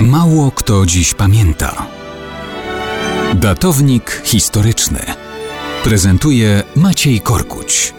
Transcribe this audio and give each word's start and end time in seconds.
Mało 0.00 0.50
kto 0.50 0.86
dziś 0.86 1.14
pamięta. 1.14 1.86
Datownik 3.34 4.22
historyczny 4.24 4.98
prezentuje 5.84 6.62
Maciej 6.76 7.20
Korkuć. 7.20 7.94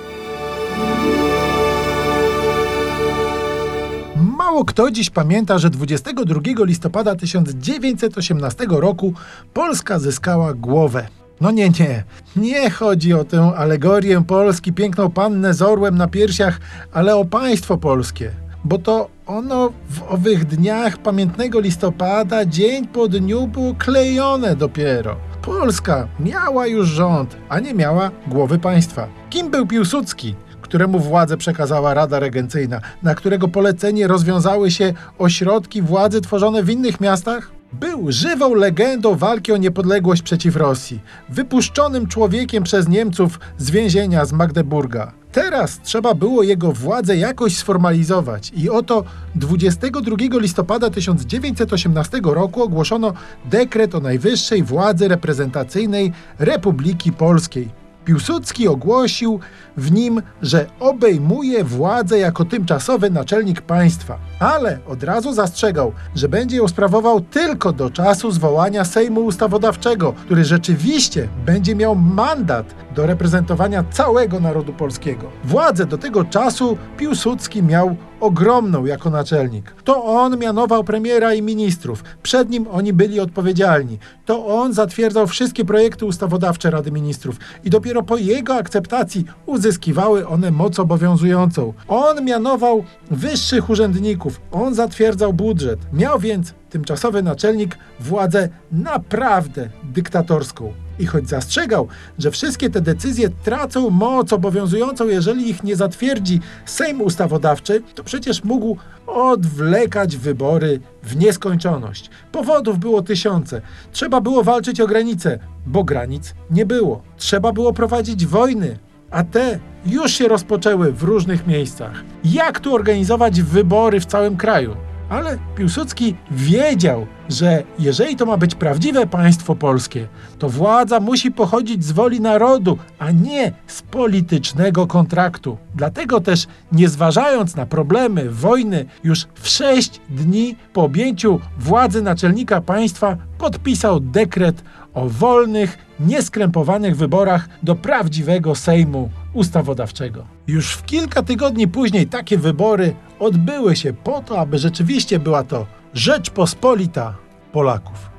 Mało 4.38 4.66
kto 4.66 4.92
dziś 4.92 5.10
pamięta, 5.10 5.60
że 5.60 5.70
22 5.70 6.42
listopada 6.66 7.16
1918 7.16 8.66
roku 8.70 9.14
Polska 9.54 10.00
zyskała 10.00 10.54
głowę. 10.54 11.08
No 11.42 11.52
nie, 11.52 11.70
nie. 11.70 12.04
Nie 12.36 12.70
chodzi 12.70 13.14
o 13.14 13.24
tę 13.24 13.54
alegorię 13.56 14.24
Polski, 14.24 14.74
piękną 14.74 15.12
pannę 15.12 15.54
z 15.54 15.62
orłem 15.62 15.98
na 15.98 16.08
piersiach, 16.08 16.60
ale 16.94 17.16
o 17.16 17.26
państwo 17.26 17.78
polskie. 17.78 18.47
Bo 18.68 18.78
to 18.78 19.10
ono 19.26 19.72
w 19.90 20.04
owych 20.04 20.46
dniach 20.46 20.98
pamiętnego 20.98 21.60
listopada 21.60 22.46
dzień 22.46 22.88
po 22.88 23.08
dniu 23.08 23.48
było 23.48 23.74
klejone 23.76 24.56
dopiero. 24.56 25.16
Polska 25.42 26.08
miała 26.20 26.68
już 26.68 26.88
rząd, 26.88 27.36
a 27.50 27.60
nie 27.60 27.74
miała 27.74 28.12
głowy 28.28 28.60
państwa. 28.60 29.08
Kim 29.30 29.52
był 29.52 29.68
Piłsudski? 29.68 30.36
któremu 30.62 31.00
władzę 31.00 31.38
przekazała 31.38 31.94
Rada 31.94 32.20
Regencyjna, 32.20 32.82
na 33.04 33.16
którego 33.16 33.48
polecenie 33.48 34.08
rozwiązały 34.08 34.72
się 34.72 34.94
ośrodki 35.18 35.82
władzy 35.82 36.22
tworzone 36.22 36.64
w 36.64 36.70
innych 36.70 37.02
miastach? 37.02 37.52
Był 37.74 38.12
żywą 38.12 38.54
legendą 38.54 39.16
walki 39.16 39.52
o 39.52 39.58
niepodległość 39.58 40.22
przeciw 40.22 40.56
Rosji, 40.56 41.00
wypuszczonym 41.30 42.08
człowiekiem 42.08 42.64
przez 42.64 42.88
Niemców 42.88 43.40
z 43.58 43.72
więzienia 43.72 44.26
z 44.26 44.34
Magdeburga. 44.34 45.12
Teraz 45.38 45.80
trzeba 45.84 46.14
było 46.14 46.44
jego 46.44 46.72
władzę 46.72 47.18
jakoś 47.18 47.58
sformalizować 47.58 48.52
i 48.56 48.70
oto 48.70 49.04
22 49.36 50.16
listopada 50.32 50.90
1918 50.90 52.20
roku 52.24 52.64
ogłoszono 52.64 53.14
dekret 53.46 53.96
o 53.96 54.00
najwyższej 54.00 54.64
władzy 54.64 55.08
reprezentacyjnej 55.08 56.12
Republiki 56.40 57.12
Polskiej. 57.12 57.70
Piłsudski 58.06 58.68
ogłosił 58.68 59.40
w 59.78 59.92
nim, 59.92 60.22
że 60.42 60.68
obejmuje 60.80 61.64
władzę 61.64 62.20
jako 62.20 62.46
tymczasowy 62.46 63.10
naczelnik 63.10 63.62
państwa, 63.62 64.20
ale 64.40 64.80
od 64.88 65.04
razu 65.04 65.34
zastrzegał, 65.34 65.94
że 66.16 66.30
będzie 66.30 66.58
ją 66.58 66.68
sprawował 66.68 67.22
tylko 67.22 67.74
do 67.74 67.90
czasu 67.90 68.32
zwołania 68.32 68.86
Sejmu 68.86 69.26
Ustawodawczego, 69.26 70.14
który 70.14 70.46
rzeczywiście 70.46 71.28
będzie 71.46 71.76
miał 71.76 71.96
mandat 71.96 72.76
do 72.96 73.06
reprezentowania 73.06 73.84
całego 73.92 74.40
narodu 74.40 74.74
polskiego. 74.74 75.28
Władzę 75.44 75.86
do 75.86 75.98
tego 75.98 76.26
czasu 76.26 76.78
Piłsudski 76.98 77.64
miał 77.64 77.96
ogromną 78.20 78.86
jako 78.86 79.10
naczelnik. 79.10 79.76
To 79.84 80.06
on 80.06 80.38
mianował 80.38 80.84
premiera 80.84 81.34
i 81.34 81.42
ministrów. 81.42 82.04
Przed 82.24 82.50
nim 82.50 82.68
oni 82.72 82.94
byli 82.94 83.20
odpowiedzialni. 83.20 84.00
To 84.26 84.46
on 84.46 84.74
zatwierdzał 84.74 85.28
wszystkie 85.28 85.66
projekty 85.66 86.06
ustawodawcze 86.06 86.72
Rady 86.72 86.92
Ministrów 86.92 87.36
i 87.64 87.70
dopiero 87.70 88.04
po 88.04 88.18
jego 88.18 88.56
akceptacji 88.56 89.26
uzyskiwały 89.46 90.28
one 90.28 90.52
moc 90.52 90.80
obowiązującą. 90.80 91.74
On 91.88 92.26
mianował 92.26 92.84
wyższych 93.12 93.70
urzędników. 93.70 94.27
On 94.52 94.76
zatwierdzał 94.76 95.34
budżet. 95.34 95.80
Miał 95.94 96.20
więc 96.20 96.54
tymczasowy 96.70 97.24
naczelnik 97.24 97.78
władzę 98.00 98.50
naprawdę 98.72 99.70
dyktatorską. 99.84 100.74
I 101.00 101.06
choć 101.06 101.30
zastrzegał, 101.30 101.88
że 102.20 102.32
wszystkie 102.32 102.70
te 102.70 102.82
decyzje 102.82 103.30
tracą 103.30 103.90
moc 103.90 104.34
obowiązującą, 104.34 105.08
jeżeli 105.08 105.50
ich 105.50 105.64
nie 105.64 105.76
zatwierdzi 105.76 106.40
Sejm 106.66 107.02
Ustawodawczy, 107.02 107.82
to 107.96 108.04
przecież 108.04 108.44
mógł 108.44 108.78
odwlekać 109.08 110.18
wybory 110.18 110.80
w 111.04 111.16
nieskończoność. 111.16 112.10
Powodów 112.32 112.80
było 112.80 113.02
tysiące. 113.02 113.62
Trzeba 113.92 114.22
było 114.22 114.44
walczyć 114.44 114.82
o 114.82 114.88
granice, 114.88 115.40
bo 115.66 115.84
granic 115.84 116.34
nie 116.52 116.66
było. 116.66 117.02
Trzeba 117.18 117.52
było 117.52 117.74
prowadzić 117.74 118.26
wojny, 118.26 118.80
a 119.12 119.24
te 119.24 119.60
już 119.86 120.12
się 120.12 120.28
rozpoczęły 120.28 120.92
w 120.92 121.04
różnych 121.04 121.48
miejscach. 121.48 122.04
Jak 122.24 122.60
tu 122.60 122.76
organizować 122.76 123.42
wybory 123.42 124.00
w 124.00 124.06
całym 124.06 124.38
kraju? 124.38 124.76
Ale 125.10 125.38
Piłsudski 125.56 126.16
wiedział, 126.32 127.08
że 127.30 127.64
jeżeli 127.80 128.16
to 128.16 128.26
ma 128.26 128.38
być 128.38 128.56
prawdziwe 128.56 129.08
państwo 129.08 129.56
polskie, 129.56 130.08
to 130.40 130.50
władza 130.50 131.00
musi 131.00 131.32
pochodzić 131.32 131.86
z 131.86 131.92
woli 131.92 132.22
narodu, 132.22 132.78
a 133.00 133.12
nie 133.12 133.52
z 133.68 133.82
politycznego 133.82 134.88
kontraktu. 134.88 135.58
Dlatego 135.76 136.22
też, 136.22 136.48
nie 136.72 136.90
zważając 136.90 137.56
na 137.56 137.66
problemy 137.66 138.30
wojny, 138.30 138.86
już 139.04 139.28
w 139.34 139.48
sześć 139.48 140.02
dni 140.10 140.56
po 140.74 140.84
objęciu 140.84 141.40
władzy 141.60 142.02
naczelnika 142.02 142.62
państwa 142.62 143.18
podpisał 143.48 144.00
dekret 144.00 144.64
o 144.94 145.10
wolnych, 145.10 145.78
nieskrępowanych 146.00 146.98
wyborach 146.98 147.50
do 147.64 147.76
prawdziwego 147.76 148.56
Sejmu 148.56 149.10
Ustawodawczego. 149.34 150.26
Już 150.48 150.74
w 150.74 150.86
kilka 150.86 151.24
tygodni 151.24 151.68
później 151.68 152.08
takie 152.08 152.38
wybory 152.38 152.96
odbyły 153.20 153.76
się 153.76 153.94
po 153.94 154.22
to, 154.22 154.40
aby 154.40 154.58
rzeczywiście 154.58 155.20
była 155.20 155.44
to 155.44 155.66
Rzeczpospolita 155.94 157.16
Polaków. 157.52 158.17